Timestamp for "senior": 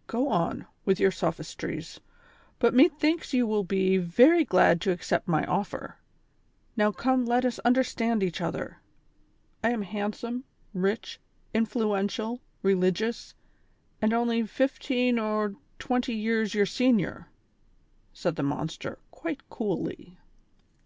16.64-17.26